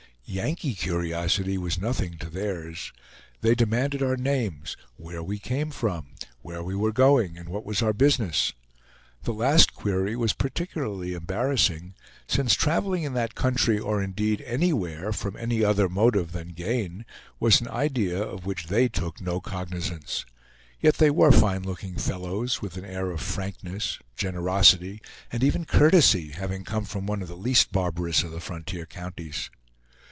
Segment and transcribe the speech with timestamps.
[0.23, 2.93] Yankee curiosity was nothing to theirs.
[3.41, 6.07] They demanded our names, where we came from,
[6.41, 8.53] where we were going, and what was our business.
[9.23, 11.95] The last query was particularly embarrassing;
[12.29, 17.03] since traveling in that country, or indeed anywhere, from any other motive than gain,
[17.37, 20.25] was an idea of which they took no cognizance.
[20.79, 26.29] Yet they were fine looking fellows, with an air of frankness, generosity, and even courtesy,
[26.29, 29.49] having come from one of the least barbarous of the frontier counties.